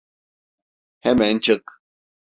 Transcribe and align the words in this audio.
Hemen 0.99 1.39
çık! 1.39 1.81